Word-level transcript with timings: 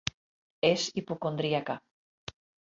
És 0.69 0.87
hipocondríaca. 1.01 1.79